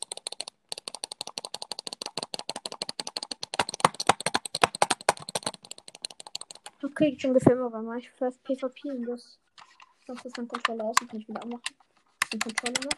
[6.84, 9.40] Okay, ich schon gefilmt, aber mach ich vielleicht PvP und das.
[10.08, 11.64] Das ist mein Controller aus und kann ich wieder anmachen.
[12.32, 12.92] Den Controller noch.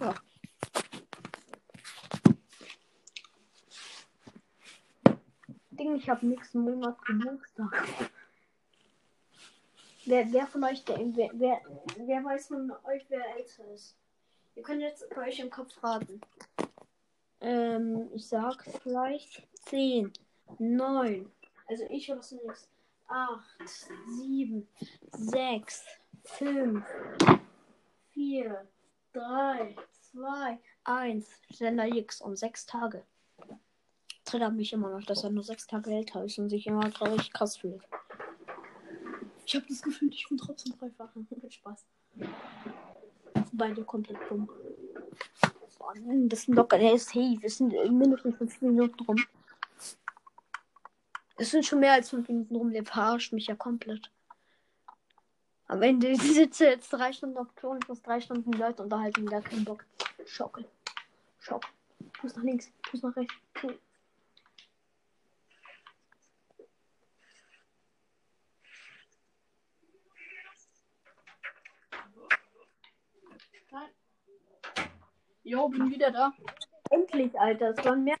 [0.00, 0.14] Ja.
[5.70, 7.88] Ding, ich habe nächsten Monat Geburtstag.
[10.06, 11.60] Wer, wer von euch, der, wer, wer,
[11.96, 13.96] wer weiß von euch, wer älter ist?
[14.54, 16.20] Ihr könnt jetzt bei euch im Kopf raten.
[17.40, 20.12] Ähm, ich sag vielleicht 10,
[20.58, 21.30] 9.
[21.66, 22.68] Also ich oder nichts.
[23.08, 23.42] 8,
[24.18, 24.68] 7,
[25.12, 25.84] 6,
[26.24, 26.84] 5,
[28.14, 28.68] 4,
[29.12, 29.76] 3,
[30.12, 31.26] 2, 1.
[31.50, 33.04] Sender X um 6 Tage.
[34.28, 37.32] Triggert mich immer noch, dass er nur 6 Tage älter ist und sich immer richtig
[37.32, 37.82] krass fühlt.
[39.46, 41.08] Ich habe das Gefühl, ich bin trotzdem dreifach.
[41.48, 41.86] Spaß.
[43.52, 44.50] Beide komplett dumm.
[45.78, 45.94] Boah,
[46.26, 47.38] Das sind locker, der ist safe.
[47.42, 49.16] Es sind mindestens 5 Minuten rum.
[51.38, 52.70] Es sind schon mehr als 5 Minuten rum.
[52.70, 54.10] Der verarscht mich ja komplett.
[55.68, 59.24] Am Ende sitze jetzt drei Stunden auf Klo und ich muss drei Stunden Leute unterhalten.
[59.24, 59.86] Gar keinen Bock.
[60.26, 60.66] Schocke.
[61.38, 61.64] Schock.
[62.20, 62.70] Fuß nach links.
[62.90, 63.34] Fuß nach rechts.
[63.54, 63.72] Fuß.
[75.48, 76.34] Jo, bin wieder da.
[76.90, 77.70] Endlich, Alter.
[77.70, 78.16] Es waren mehr.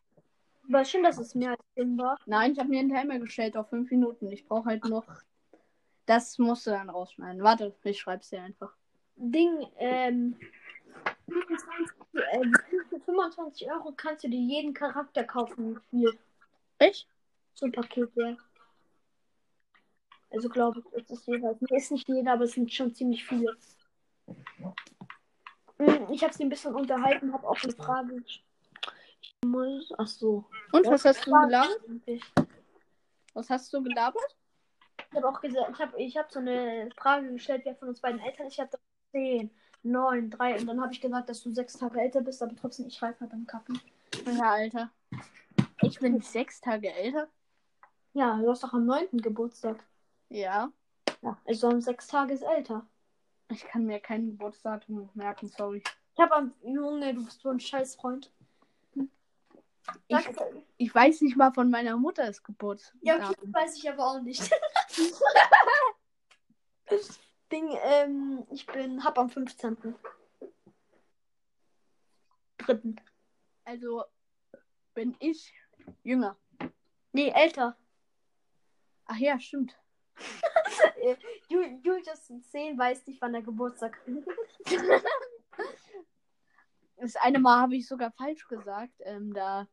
[0.66, 2.18] Aber schön, dass es mehr als 10 war.
[2.24, 4.32] Nein, ich habe mir einen Timer gestellt auf 5 Minuten.
[4.32, 5.04] Ich brauche halt noch.
[6.06, 7.42] Das musst du dann rausschneiden.
[7.42, 8.72] Warte, ich schreib's dir einfach.
[9.16, 10.36] Ding, ähm.
[11.28, 11.96] 25,
[12.32, 12.54] ähm,
[12.88, 16.18] für 25 Euro kannst du dir jeden Charakter kaufen im Spiel.
[16.78, 17.06] Ich?
[17.52, 18.36] So ein Paket, ja.
[20.30, 21.60] Also glaube ich, ist es jeweils.
[21.60, 23.54] Nee, Ist nicht jeder, aber es sind schon ziemlich viele.
[25.78, 28.22] Hm, Ich habe sie ein bisschen unterhalten, habe auch eine Frage.
[28.26, 28.44] Ich
[29.44, 29.92] muss.
[29.96, 30.44] Ach so.
[30.72, 31.80] Und was hast du gelabert?
[33.34, 34.36] Was hast du gelabert?
[35.10, 38.00] Ich habe auch gesagt, ich habe ich hab so eine Frage gestellt, wer von uns
[38.00, 38.54] beiden Eltern ist.
[38.54, 38.78] Ich hatte
[39.12, 39.50] 10,
[39.82, 42.86] 9, 3 und dann habe ich gesagt, dass du sechs Tage älter bist, aber trotzdem,
[42.88, 43.80] ich schreibe halt beim Kacken.
[44.26, 44.90] Ja, Alter.
[45.82, 47.28] Ich bin sechs Tage älter.
[48.12, 49.18] Ja, du hast doch am 9.
[49.18, 49.82] Geburtstag.
[50.28, 50.70] Ja.
[51.22, 52.86] Ja, also um sechs Tage ist älter.
[53.50, 55.82] Ich kann mir kein Geburtsdatum merken, sorry.
[56.14, 58.30] Ich habe am Junge, du bist so ein Scheißfreund.
[60.06, 60.34] Ich, Sag,
[60.76, 63.00] ich weiß nicht mal von meiner Mutter das Geburtsdatum.
[63.02, 64.50] ja, okay, das weiß ich aber auch nicht.
[67.50, 69.94] Ding, ähm, ich bin, hab am 15.
[72.58, 73.00] dritten.
[73.64, 74.04] Also
[74.92, 75.54] bin ich
[76.02, 76.36] jünger.
[77.12, 77.76] Nee, älter.
[79.06, 79.78] Ach ja, stimmt.
[81.48, 85.04] Ju- Julius 10 weiß nicht, wann der Geburtstag hat.
[86.96, 88.94] Das eine Mal habe ich sogar falsch gesagt.
[89.00, 89.68] Ähm, da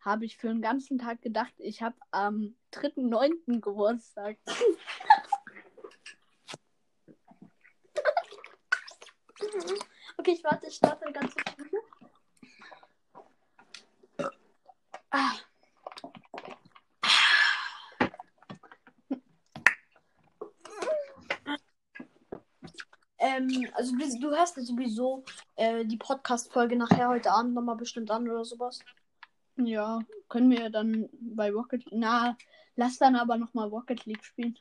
[0.00, 3.60] habe ich für den ganzen Tag gedacht, ich habe am 3.9.
[3.60, 4.36] Geburtstag.
[10.18, 11.56] Okay, ich warte, ich starte ganz kurz.
[15.10, 15.32] Ah.
[23.26, 25.24] Ähm, also du hörst ja sowieso
[25.56, 28.78] äh, die Podcast-Folge nachher heute Abend nochmal bestimmt an oder sowas.
[29.56, 32.36] Ja, können wir dann bei Rocket Na,
[32.76, 34.56] lass dann aber nochmal Rocket League spielen.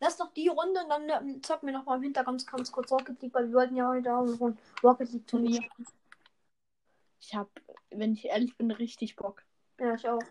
[0.00, 3.22] Lass doch die Runde und dann ähm, zocken wir nochmal im Hintergrund ganz kurz Rocket
[3.22, 5.62] League, weil wir wollten ja heute Abend ein Rocket League Turnier.
[7.20, 7.50] Ich habe,
[7.90, 9.44] wenn ich ehrlich bin, richtig Bock.
[9.78, 10.22] Ja, ich auch.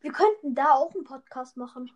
[0.00, 1.92] Wir könnten da auch einen Podcast machen.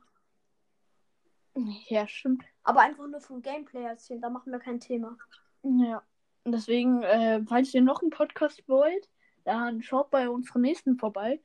[1.88, 2.44] Ja, stimmt.
[2.62, 4.20] Aber einfach nur vom Gameplay erzählen.
[4.20, 5.16] Da machen wir kein Thema.
[5.62, 6.02] Ja.
[6.44, 9.08] Und deswegen, äh, falls ihr noch einen Podcast wollt,
[9.44, 11.40] dann schaut bei unserer nächsten vorbei.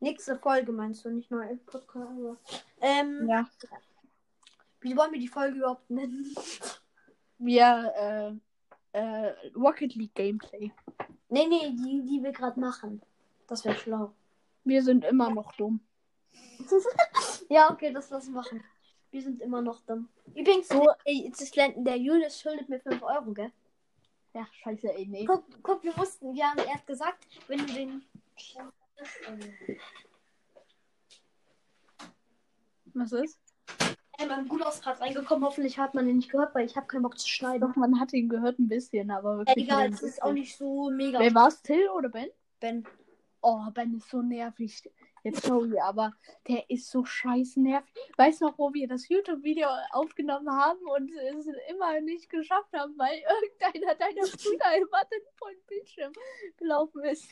[0.00, 1.96] Nächste Folge meinst du, nicht neue Podcast.
[2.10, 2.36] aber-
[2.80, 3.48] Ähm, Ja.
[4.80, 6.32] wie wollen wir die Folge überhaupt nennen?
[7.38, 8.40] Wir,
[8.92, 10.72] äh, äh, Rocket League Gameplay.
[11.28, 13.02] Nee, nee, die, die wir gerade machen.
[13.46, 14.12] Das wäre schlau.
[14.64, 15.80] Wir sind immer noch dumm.
[17.48, 18.62] Ja, okay, das lass machen.
[19.10, 20.08] Wir sind immer noch dumm.
[20.34, 23.50] Übrigens, So- ey, jetzt ist Len- der Julius schuldet mir 5 Euro, gell?
[24.34, 25.24] Ja, scheiße, ey, nee.
[25.24, 28.02] Guck, guck, wir mussten, wir haben, er hat gesagt, wenn du den.
[32.94, 33.38] Was ist?
[34.18, 37.02] Ey, mein ist gerade reingekommen, hoffentlich hat man den nicht gehört, weil ich habe keinen
[37.02, 37.66] Bock zu schneiden.
[37.66, 39.56] Doch, man hat ihn gehört ein bisschen, aber wirklich.
[39.68, 41.18] nur Egal, es ist auch nicht so mega.
[41.18, 42.28] Wer war's, Till oder Ben?
[42.60, 42.86] Ben.
[43.40, 44.82] Oh, Ben ist so nervig.
[45.22, 46.12] Jetzt sorry, aber
[46.48, 47.92] der ist so scheiß nervig.
[48.16, 52.96] Weißt du noch, wo wir das YouTube-Video aufgenommen haben und es immer nicht geschafft haben,
[52.96, 56.12] weil irgendeiner deiner Brüder immer den vollen Bildschirm
[56.56, 57.28] gelaufen ist.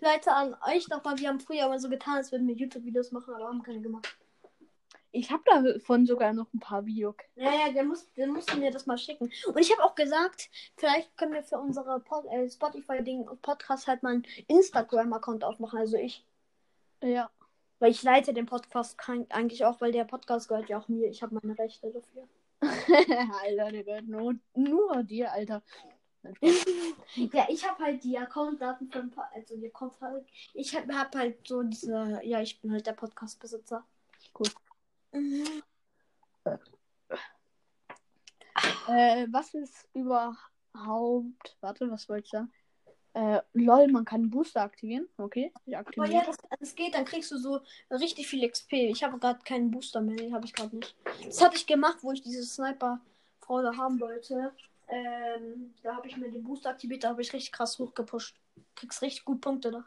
[0.00, 3.34] Leute, an euch nochmal, wir haben früher immer so getan, als würden wir YouTube-Videos machen,
[3.34, 4.16] aber haben keine gemacht.
[5.16, 7.14] Ich habe davon sogar noch ein paar Videos.
[7.36, 9.32] Ja, ja, der muss, der musste mir das mal schicken.
[9.46, 14.02] Und ich habe auch gesagt, vielleicht können wir für unsere Pod äh, Spotify-Ding Podcast halt
[14.02, 15.78] mal einen Instagram-Account aufmachen.
[15.78, 16.22] Also ich.
[17.02, 17.30] Ja.
[17.78, 18.98] Weil ich leite den Podcast
[19.30, 21.08] eigentlich auch, weil der Podcast gehört ja auch mir.
[21.08, 22.28] Ich habe meine Rechte dafür.
[23.42, 25.62] Alter, der gehört nur, nur dir, Alter.
[27.32, 29.12] Ja, ich habe halt die Account-Daten von.
[29.32, 30.26] Also die Account halt.
[30.52, 32.20] Ich habe hab halt so diese.
[32.24, 33.84] Ja, ich bin halt der Podcast-Besitzer.
[34.38, 34.48] Cool.
[35.12, 35.62] Mhm.
[38.88, 41.56] Äh, was ist überhaupt.
[41.60, 42.52] Warte, was wollte ich sagen?
[43.14, 45.08] Äh, lol, man kann Booster aktivieren.
[45.16, 46.12] Okay, ich Aber aktiviere.
[46.12, 48.90] ja, das, das geht, dann kriegst du so richtig viel XP.
[48.90, 50.94] Ich habe gerade keinen Booster mehr, den habe ich gerade nicht.
[51.24, 54.52] Das hatte ich gemacht, wo ich diese Sniper-Frau da haben wollte.
[54.88, 58.36] Ähm, da habe ich mir den Booster aktiviert, da habe ich richtig krass hochgepusht.
[58.74, 59.84] Kriegst richtig gut Punkte da.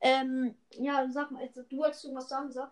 [0.00, 2.70] Ähm, ja, sag mal, du wolltest irgendwas sagen, sag.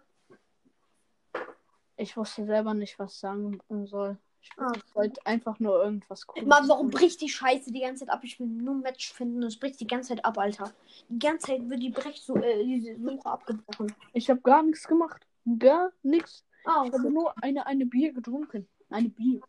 [1.97, 4.19] Ich wusste selber nicht, was ich sagen soll.
[4.43, 4.71] Ich Ah.
[4.95, 6.47] wollte einfach nur irgendwas cooles.
[6.47, 8.21] Mann, warum bricht die Scheiße die ganze Zeit ab?
[8.23, 10.73] Ich will nur ein Match finden und es bricht die ganze Zeit ab, Alter.
[11.09, 13.93] Die ganze Zeit wird die Brech so, äh, diese Suche abgebrochen.
[14.13, 15.27] Ich habe gar nichts gemacht.
[15.59, 16.45] Gar nichts.
[16.65, 18.69] Ah, Ich habe nur eine, eine Bier getrunken.
[18.89, 19.41] Eine Bier.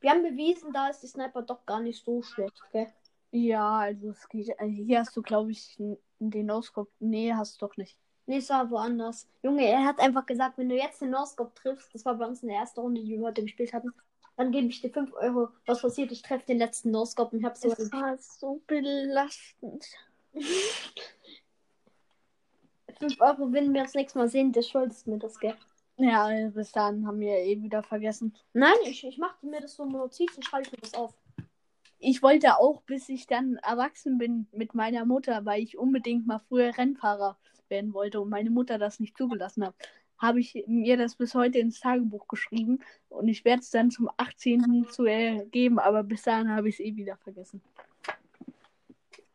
[0.00, 2.92] Wir haben bewiesen, da ist die Sniper doch gar nicht so schlecht, gell?
[3.34, 4.48] Ja, also es geht.
[4.60, 5.76] äh, Hier hast du, glaube ich,
[6.20, 6.88] den Ausguck.
[7.00, 7.98] Nee, hast du doch nicht.
[8.26, 9.28] Nee, es war woanders.
[9.42, 12.42] Junge, er hat einfach gesagt, wenn du jetzt den No-Scope triffst, das war bei uns
[12.44, 13.92] in der ersten Runde, die wir heute gespielt hatten,
[14.36, 15.48] dann gebe ich dir 5 Euro.
[15.66, 16.12] Was passiert?
[16.12, 17.64] Ich treffe den letzten No-Scope und ich hab's.
[17.64, 19.84] Es war so belastend.
[23.00, 25.56] 5 Euro, wenn wir das nächste Mal sehen, der schuldest mir das, gell?
[25.96, 28.34] Ja, bis dann haben wir eh wieder vergessen.
[28.52, 31.14] Nein, ich, ich mache mir das so Notiz und schreibe mir das auf.
[32.06, 36.38] Ich wollte auch, bis ich dann erwachsen bin mit meiner Mutter, weil ich unbedingt mal
[36.38, 37.38] früher Rennfahrer
[37.68, 39.74] werden wollte und meine Mutter das nicht zugelassen hat,
[40.18, 44.10] habe ich mir das bis heute ins Tagebuch geschrieben und ich werde es dann zum
[44.18, 44.86] 18.
[44.90, 47.62] zu äh, geben, aber bis dahin habe ich es eh wieder vergessen.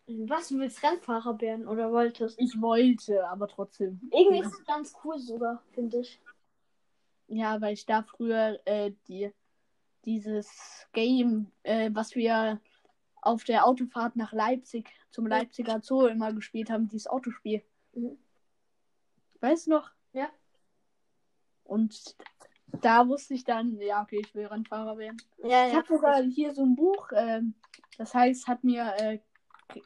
[0.06, 2.40] Was, du willst Rennfahrer werden oder wolltest?
[2.40, 4.00] Ich wollte, aber trotzdem.
[4.12, 6.20] Irgendwie ist es ganz cool sogar, finde ich.
[7.30, 9.32] Ja, weil ich da früher äh, die,
[10.06, 12.60] dieses Game, äh, was wir
[13.22, 15.28] auf der Autofahrt nach Leipzig zum.
[15.28, 17.64] Leipziger Zoo immer gespielt haben, dieses Autospiel.
[17.94, 18.18] Mhm.
[19.42, 19.92] Weißt du noch?
[20.14, 20.30] Ja.
[21.64, 22.16] Und
[22.82, 25.18] da wusste ich dann, ja, okay, ich will Rennfahrer werden.
[25.44, 25.80] Ja, Ich ja.
[25.80, 27.54] habe sogar hier so ein Buch, ähm,
[27.98, 29.20] das heißt, hat mir äh,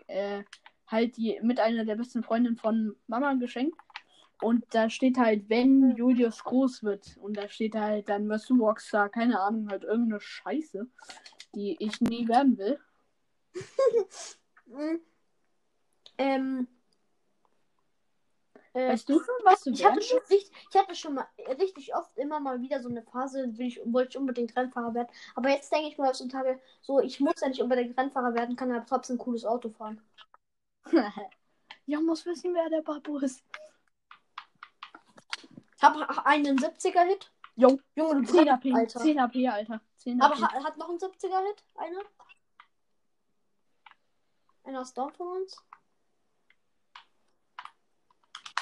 [0.07, 0.43] äh,
[0.87, 3.77] halt die mit einer der besten Freundinnen von Mama geschenkt.
[4.41, 7.17] Und da steht halt, wenn Julius groß wird.
[7.17, 10.87] Und da steht halt, dann wirst du Rockstar, keine Ahnung, halt irgendeine Scheiße,
[11.55, 12.79] die ich nie werden will.
[16.17, 16.67] Ähm.
[18.73, 21.27] Äh, Weißt du schon, was du ich hatte schon richtig, ich hatte schon mal
[21.59, 25.09] richtig oft immer mal wieder so eine Phase, will ich, wollte ich unbedingt Rennfahrer werden.
[25.35, 28.71] Aber jetzt denke ich mir heutzutage so, ich muss ja nicht unbedingt Rennfahrer werden, kann
[28.71, 30.01] aber trotzdem ein cooles Auto fahren.
[31.85, 33.43] ja, muss wissen, wer der Babu ist.
[35.83, 37.31] Hab einen 70er Hit.
[37.55, 38.99] Jo, Junge, du 10 AP, Alter.
[38.99, 39.81] 10 AP, Alter.
[39.97, 40.41] 10 Aber AP.
[40.41, 41.63] ha hat noch einen 70er Hit?
[41.75, 42.01] Einer?
[44.63, 45.57] Einer ist down von uns.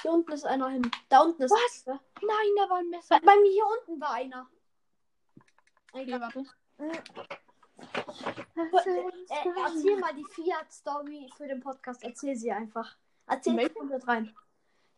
[0.02, 0.90] Hier unten ist einer hin.
[1.08, 1.86] Da unten ist Was?
[1.86, 2.00] einer.
[2.20, 3.20] Nein, da war ein Messer.
[3.20, 4.48] Bei, mir hier unten war einer.
[5.92, 6.44] Okay, warte.
[6.78, 7.02] Äh,
[9.64, 12.02] erzähl mal die Fiat-Story für den Podcast.
[12.02, 12.96] Erzähl sie einfach.
[13.26, 14.34] Erzähl komplett rein.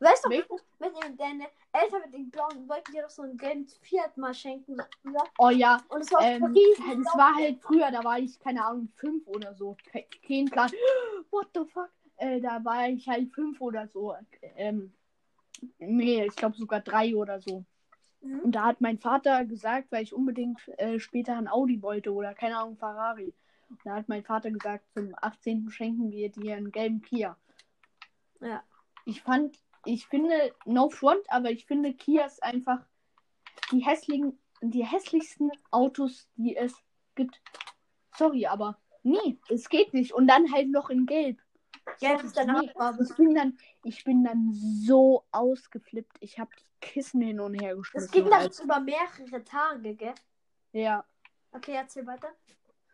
[0.00, 0.48] Du weißt doch, Welche?
[0.78, 4.76] wenn deine Eltern mit den blauen wollten dir doch so einen gelben Fiat mal schenken.
[5.04, 5.22] Ja?
[5.38, 8.88] Oh ja, Und es war ähm, das war halt früher, da war ich, keine Ahnung,
[8.96, 9.76] fünf oder so.
[9.90, 10.70] Ke- Kein Plan.
[11.30, 11.90] What the fuck?
[12.16, 14.14] Äh, da war ich halt fünf oder so.
[14.56, 14.92] Ähm,
[15.78, 17.64] nee, ich glaube sogar drei oder so.
[18.20, 18.40] Mhm.
[18.40, 22.34] Und da hat mein Vater gesagt, weil ich unbedingt äh, später ein Audi wollte oder
[22.34, 23.32] keine Ahnung, Ferrari.
[23.70, 25.70] Und da hat mein Vater gesagt, zum 18.
[25.70, 27.36] schenken wir dir einen gelben Kia.
[28.40, 28.62] Ja.
[29.06, 32.84] Ich fand, ich finde, no front, aber ich finde Kias einfach
[33.70, 36.74] die hässlichen, die hässlichsten Autos, die es
[37.14, 37.40] gibt.
[38.16, 40.12] Sorry, aber nee, es geht nicht.
[40.12, 41.40] Und dann halt noch in Gelb.
[42.00, 42.70] Gelb ist deine Nee.
[43.02, 46.16] Ich bin dann, ich bin dann so ausgeflippt.
[46.20, 48.06] Ich habe die Kissen hin und her geschmissen.
[48.06, 48.64] Das ging dann Alter.
[48.64, 50.14] über mehrere Tage, gell?
[50.72, 51.04] Ja,
[51.54, 52.28] Okay, erzähl weiter.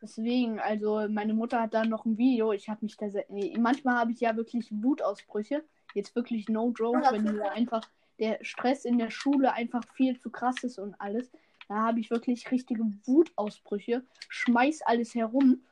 [0.02, 2.52] deswegen, also meine Mutter hat da noch ein Video.
[2.52, 5.64] Ich habe mich da sehr, nee, manchmal habe ich ja wirklich Wutausbrüche.
[5.94, 10.30] Jetzt wirklich no joke, wenn mir einfach der Stress in der Schule einfach viel zu
[10.30, 11.30] krass ist und alles.
[11.68, 15.64] Da habe ich wirklich richtige Wutausbrüche, schmeiß alles herum.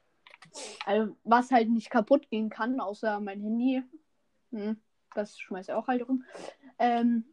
[0.87, 3.83] Also, was halt nicht kaputt gehen kann, außer mein Handy.
[4.51, 4.79] Hm,
[5.15, 6.25] das schmeiß ich auch halt rum.
[6.79, 7.25] Ähm,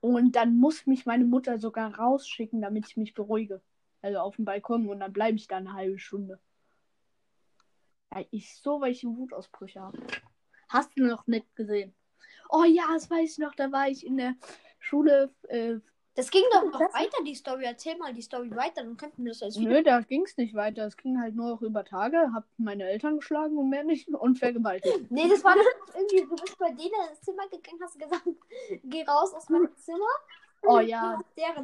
[0.00, 3.60] und dann muss mich meine Mutter sogar rausschicken, damit ich mich beruhige.
[4.02, 6.38] Also auf dem Balkon und dann bleibe ich da eine halbe Stunde.
[8.12, 9.98] Ja, ich so welche Wutausbrüche habe.
[10.70, 11.92] Hast du noch nicht gesehen?
[12.48, 14.34] Oh ja, das weiß ich noch, da war ich in der
[14.78, 15.32] Schule.
[15.48, 15.76] Äh,
[16.14, 17.64] Das ging doch noch weiter, die Story.
[17.64, 20.54] Erzähl mal die Story weiter, dann könnten wir das als nö, da ging es nicht
[20.54, 20.86] weiter.
[20.86, 22.32] Es ging halt nur noch über Tage.
[22.32, 24.98] Hab meine Eltern geschlagen und mehr nicht und vergewaltigt.
[25.10, 28.24] Nee, das war doch irgendwie, du bist bei denen ins Zimmer gegangen, hast gesagt,
[28.84, 30.14] geh raus aus meinem Zimmer.
[30.62, 31.18] Oh ja,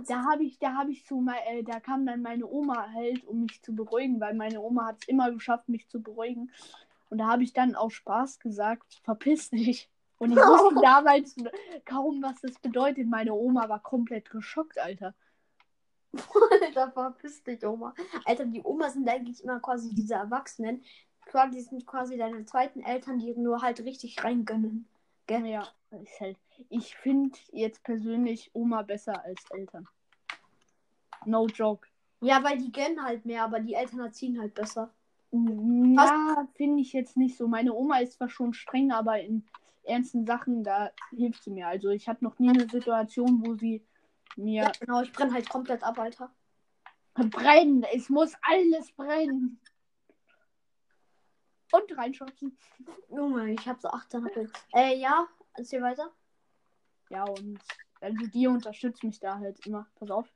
[0.08, 3.42] da habe ich, da habe ich mal, äh, da kam dann meine Oma halt, um
[3.42, 6.50] mich zu beruhigen, weil meine Oma hat es immer geschafft, mich zu beruhigen.
[7.08, 9.90] Und da habe ich dann aus Spaß gesagt, verpiss dich.
[10.18, 11.36] Und ich wusste damals
[11.84, 13.06] kaum, was das bedeutet.
[13.06, 15.14] Meine Oma war komplett geschockt, Alter.
[16.62, 17.94] Alter, verpiss dich, Oma.
[18.24, 20.82] Alter, die Omas sind eigentlich immer quasi diese Erwachsenen.
[21.26, 24.88] Quasi sind quasi deine zweiten Eltern, die nur halt richtig reingönnen.
[25.28, 26.38] Ja, ist halt.
[26.68, 29.88] Ich finde jetzt persönlich Oma besser als Eltern.
[31.24, 31.88] No joke.
[32.20, 34.94] Ja, weil die gönnen halt mehr, aber die Eltern erziehen halt besser.
[35.32, 37.48] Ja, finde ich jetzt nicht so.
[37.48, 39.44] Meine Oma ist zwar schon streng, aber in
[39.84, 41.68] ernsten Sachen, da hilft sie mir.
[41.68, 43.84] Also ich hatte noch nie eine Situation, wo sie
[44.36, 46.30] mir Ja, genau, ich brenne halt komplett ab, Alter.
[47.14, 47.84] brennen.
[47.94, 49.60] Es muss alles brennen.
[51.72, 52.56] Und reinschubsen.
[53.10, 54.50] Junge, ich hab so 18 Appel.
[54.72, 56.12] Äh, ja, erzähl weiter.
[57.10, 57.58] Ja, und
[58.00, 59.86] also die unterstützt mich da halt immer.
[59.96, 60.32] Pass auf.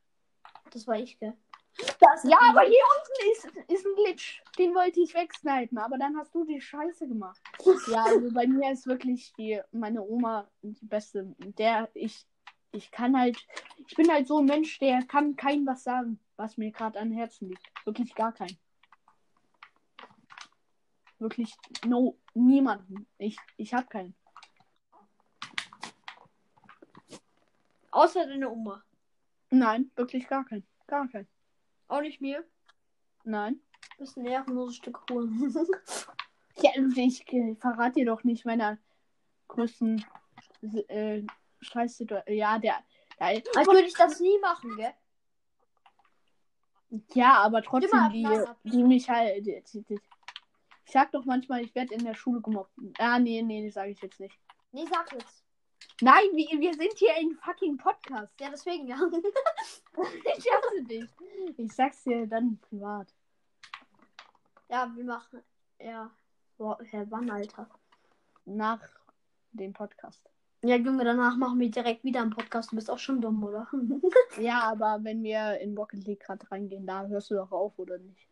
[0.72, 1.36] Das war ich, gell?
[1.76, 4.42] Das Ja, aber hier unten ist, ist ein Glitch.
[4.58, 7.40] Den wollte ich wegsnipen, aber dann hast du die Scheiße gemacht.
[7.88, 11.34] Ja, also bei mir ist wirklich die, meine Oma die beste.
[11.38, 12.26] Der ich,
[12.72, 13.38] ich kann halt,
[13.86, 17.12] ich bin halt so ein Mensch, der kann keinem was sagen, was mir gerade an
[17.12, 17.70] Herzen liegt.
[17.84, 18.56] Wirklich gar kein.
[21.18, 21.54] Wirklich
[21.86, 23.06] no, niemanden.
[23.18, 24.14] Ich, ich hab keinen.
[27.90, 28.82] Außer deine Oma.
[29.50, 30.66] Nein, wirklich gar keinen.
[30.86, 31.28] Gar keinen.
[31.90, 32.44] Auch nicht mir.
[33.24, 33.60] Nein.
[33.98, 35.54] Bist ein ehrenloses Stück Hohn.
[36.62, 38.76] Ja, ich äh, verrate dir doch nicht meiner
[39.48, 40.04] größten
[40.88, 41.22] äh,
[41.60, 42.36] Scheißsituation.
[42.36, 42.74] Ja, der,
[43.18, 43.26] der.
[43.28, 44.92] Als würde ich das nie machen, gell?
[47.14, 49.46] Ja, aber trotzdem, die, die mich halt.
[49.46, 50.00] Die, die,
[50.84, 52.72] ich sag doch manchmal, ich werde in der Schule gemobbt.
[52.98, 54.38] Ah, nee, nee, das sage ich jetzt nicht.
[54.72, 55.39] Nee, sag jetzt.
[56.02, 58.32] Nein, wir, wir sind hier in fucking Podcast.
[58.40, 58.96] Ja, deswegen, ja.
[60.36, 61.04] Ich hasse dich.
[61.58, 63.12] Ich sag's dir dann privat.
[64.68, 65.42] ja, wir machen.
[65.78, 66.10] Ja.
[66.56, 67.68] Boah, Herr wann, Alter?
[68.46, 68.80] Nach
[69.52, 70.22] dem Podcast.
[70.62, 72.72] Ja, Junge, danach machen wir direkt wieder einen Podcast.
[72.72, 73.68] Du bist auch schon dumm, oder?
[74.38, 77.98] Ja, aber wenn wir in Rocket League gerade reingehen, da hörst du doch auf, oder
[77.98, 78.29] nicht?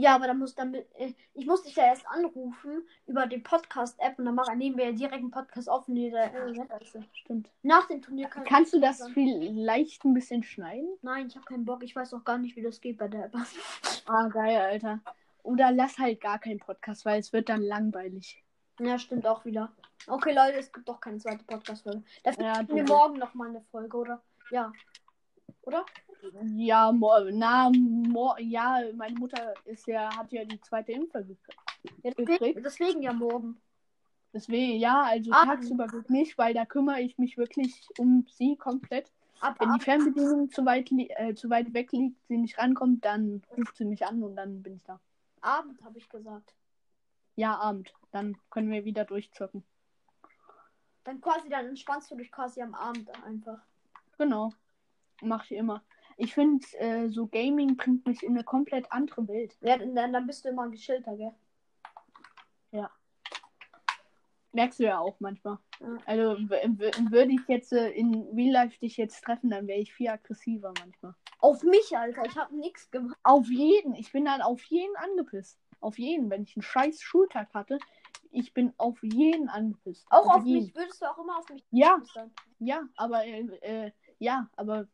[0.00, 0.74] Ja, aber dann muss dann.
[0.74, 4.86] äh, Ich muss dich ja erst anrufen über die Podcast-App und dann machen, nehmen wir
[4.86, 7.04] ja direkt einen Podcast auf und die, äh, Webseite.
[7.12, 7.50] Stimmt.
[7.62, 10.88] Nach dem Turnier kann Kannst du das vielleicht ein bisschen schneiden?
[11.02, 11.82] Nein, ich habe keinen Bock.
[11.82, 13.34] Ich weiß auch gar nicht, wie das geht bei der App.
[14.06, 15.00] Ah, geil, Alter.
[15.44, 18.42] Oder lass halt gar keinen Podcast, weil es wird dann langweilig.
[18.80, 19.70] Ja, stimmt auch wieder.
[20.06, 22.02] Okay, Leute, es gibt doch keine zweite Podcast-Folge.
[22.24, 24.22] Dafür Ja, machen wir morgen noch mal eine Folge, oder?
[24.50, 24.72] Ja.
[25.62, 25.84] Oder?
[26.56, 27.70] Ja, na,
[28.38, 32.40] ja, meine Mutter ist ja, hat ja die zweite Impfung gekriegt.
[32.40, 33.60] Ja, deswegen, ja morgen.
[34.32, 35.44] Deswegen, ja, also Ah.
[35.44, 39.10] tagsüber geht nicht, weil da kümmere ich mich wirklich um sie komplett.
[39.40, 43.04] Ab, Wenn ab, die Fernbedienung zu weit, äh, zu weit weg liegt, sie nicht rankommt,
[43.04, 45.00] dann ruft sie mich an und dann bin ich da.
[45.40, 46.54] Abend habe ich gesagt.
[47.36, 47.92] Ja, Abend.
[48.12, 49.64] Dann können wir wieder durchzocken.
[51.04, 53.58] Dann quasi, dann entspannst du dich quasi am Abend einfach.
[54.18, 54.52] Genau.
[55.22, 55.82] Mach ich immer.
[56.20, 59.56] Ich finde, äh, so Gaming bringt mich in eine komplett andere Welt.
[59.60, 61.32] Ja, dann, dann bist du immer geschilter, gell?
[64.52, 65.58] Merkst du ja auch manchmal.
[65.80, 65.96] Ja.
[66.06, 70.08] Also würde ich jetzt äh, in Real Life dich jetzt treffen, dann wäre ich viel
[70.08, 71.14] aggressiver manchmal.
[71.38, 72.24] Auf mich, Alter.
[72.26, 73.16] Ich habe nichts gemacht.
[73.22, 73.94] Auf jeden.
[73.94, 75.58] Ich bin dann auf jeden angepisst.
[75.80, 76.30] Auf jeden.
[76.30, 77.78] Wenn ich einen scheiß Schultag hatte,
[78.32, 80.06] ich bin auf jeden angepisst.
[80.10, 80.64] Auch auf jeden.
[80.66, 80.74] mich.
[80.74, 82.32] Würdest du auch immer auf mich Ja, flüstern?
[82.58, 84.88] ja, aber äh, äh, ja, aber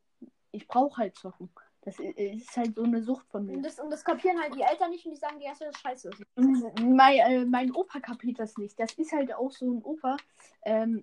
[0.56, 1.50] ich brauche halt zocken.
[1.82, 3.62] Das ist halt so eine Sucht von Und mir.
[3.62, 6.10] das, und das kapieren halt die Eltern nicht und die sagen, die erste ist scheiße.
[6.34, 8.76] Mein, äh, mein Opa kapiert das nicht.
[8.80, 10.16] Das ist halt auch so ein Opa,
[10.64, 11.00] ähm,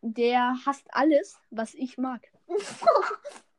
[0.00, 2.22] der hasst alles, was ich mag.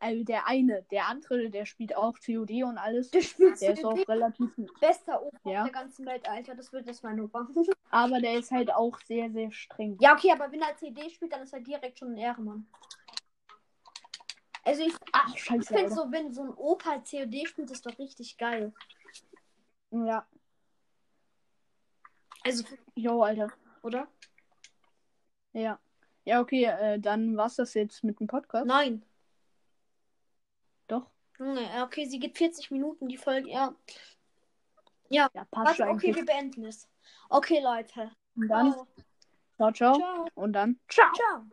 [0.00, 3.10] Also der eine, der andere, der spielt auch COD und alles.
[3.10, 5.64] Der spielt Der ist auch relativ, Bester Opa Ja.
[5.64, 6.54] der ganzen Welt, Alter.
[6.54, 7.46] Das wird das mein Opa.
[7.90, 9.96] aber der ist halt auch sehr, sehr streng.
[10.00, 12.66] ja, okay, aber wenn er CD spielt, dann ist er direkt schon ein Ehrenmann.
[14.64, 15.64] Also ich, Ach, ich scheiße.
[15.66, 15.94] finde Alter.
[15.94, 18.72] so, wenn so ein Opa COD spielt, ist doch richtig geil.
[19.90, 20.26] Ja,
[22.42, 22.64] Also,
[22.94, 23.52] jo, Alter.
[23.82, 24.08] oder?
[25.52, 25.78] Ja.
[26.24, 28.66] Ja, okay, äh, dann war's das jetzt mit dem Podcast.
[28.66, 29.04] Nein.
[31.38, 33.74] Junge, okay, sie geht 40 Minuten, die Folge, ja.
[35.08, 36.88] Ja, Ja, passt warte, okay, wir beenden es.
[37.28, 38.10] Okay, Leute.
[38.36, 38.86] Und dann, Ciao.
[39.56, 39.94] ciao, ciao.
[39.98, 40.28] Ciao.
[40.34, 41.12] Und dann, ciao.
[41.14, 41.46] Ciao.